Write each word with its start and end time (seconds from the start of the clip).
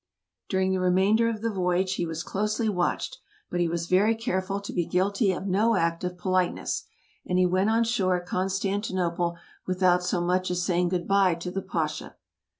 During 0.49 0.71
the 0.73 0.79
remainder 0.79 1.29
of 1.29 1.43
the 1.43 1.51
voyage 1.51 1.93
he 1.93 2.07
was 2.07 2.23
closely 2.23 2.67
watched, 2.67 3.19
but 3.51 3.59
he 3.59 3.67
was 3.67 3.85
very 3.85 4.15
careful 4.15 4.59
to 4.59 4.73
be 4.73 4.83
guilty 4.83 5.31
of 5.31 5.45
no 5.45 5.75
act 5.75 6.03
of 6.03 6.17
"politeness," 6.17 6.85
and 7.23 7.37
he 7.37 7.45
went 7.45 7.69
on 7.69 7.83
shore 7.83 8.15
at 8.19 8.25
Constantinople 8.25 9.37
without 9.67 10.01
so 10.03 10.19
much 10.19 10.49
as 10.49 10.63
saying 10.65 10.89
good 10.89 11.07
by 11.07 11.35
to 11.35 11.51
the 11.51 11.61
Pasha. 11.61 12.15